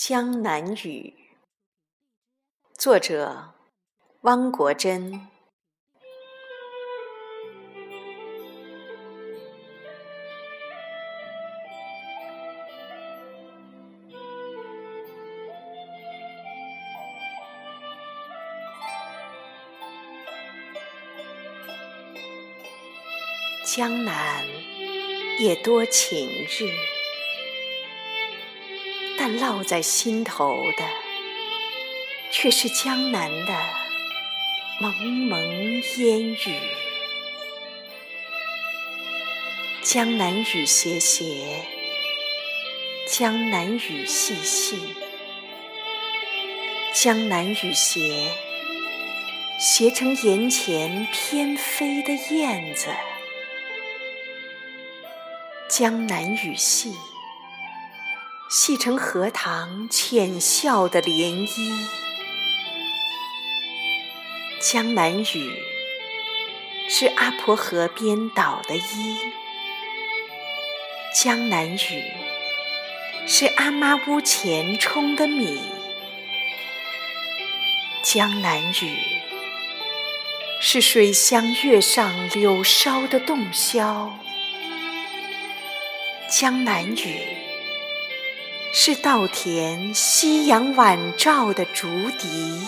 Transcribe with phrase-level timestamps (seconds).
[0.00, 1.12] 江南雨，
[2.78, 3.52] 作者
[4.20, 5.26] 汪国真。
[23.66, 24.46] 江南
[25.40, 26.97] 也多晴日。
[29.28, 30.84] 烙在心头的，
[32.30, 33.54] 却是江南的
[34.80, 36.58] 蒙蒙烟雨。
[39.82, 41.64] 江南雨斜斜，
[43.08, 44.78] 江南雨细细，
[46.92, 48.30] 江南雨斜，
[49.58, 52.88] 斜成檐前翩飞的燕子。
[55.68, 56.92] 江南雨细。
[58.50, 61.70] 系成荷塘浅笑的涟漪，
[64.58, 65.62] 江南雨
[66.88, 69.18] 是阿婆河边捣的衣，
[71.14, 72.10] 江南雨
[73.26, 75.60] 是阿妈屋前冲的米，
[78.02, 78.96] 江南雨
[80.58, 84.10] 是水乡月上柳梢的洞箫，
[86.30, 87.47] 江南雨。
[88.70, 91.88] 是稻田夕阳晚照的竹
[92.18, 92.66] 笛，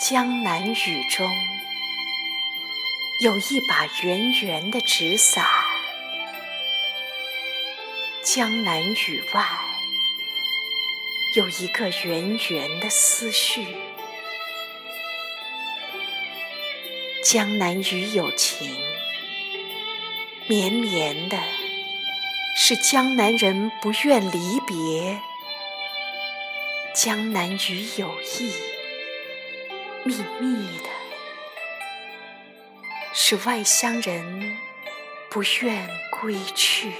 [0.00, 1.30] 江南雨中
[3.20, 5.46] 有一把圆圆的纸伞，
[8.22, 9.44] 江南雨外
[11.34, 13.66] 有一个圆圆的思绪，
[17.22, 18.74] 江南雨有情。
[20.48, 21.36] 绵绵的，
[22.56, 25.18] 是江南人不愿离别；
[26.94, 28.50] 江南与有意，
[30.04, 30.88] 密密的，
[33.12, 34.56] 是外乡人
[35.28, 36.94] 不愿归去。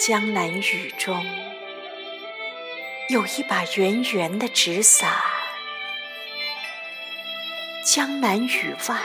[0.00, 1.22] 江南雨中
[3.10, 5.12] 有一把圆圆的纸伞，
[7.84, 8.96] 江南雨外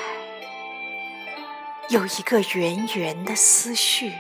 [1.90, 4.14] 有一个圆圆的思绪。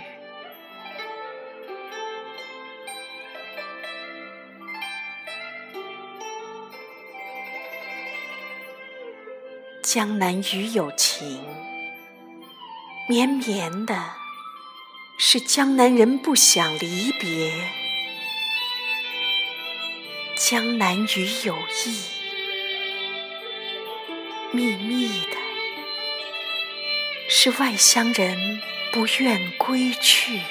[9.81, 11.41] 江南雨有情，
[13.07, 14.24] 绵绵的。
[15.17, 17.51] 是江南人不想离别，
[20.35, 22.01] 江南雨有意，
[24.51, 25.37] 密密的，
[27.29, 28.61] 是外乡人
[28.91, 30.41] 不愿归去。